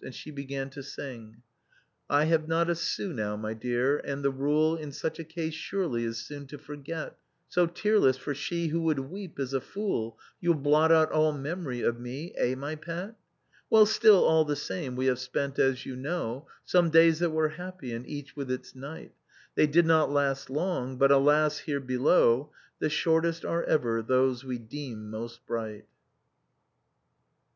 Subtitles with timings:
[0.00, 1.42] And she began to sing:"
[2.08, 5.54] I have not a sou now, my dear, and the rule In such a case
[5.54, 10.16] surely is soon to forget, So tearless, for she who would weep is a fool.
[10.40, 13.16] You'll blot out all mem'ry of me, eh, my pet?
[13.70, 17.48] "Well, still all the same we have spent as you know Some days that were
[17.48, 19.12] happy— and each with its night;
[19.56, 22.52] They did not last long, but, alas, here below.
[22.78, 25.86] The shortest are ever those we deem moet bright."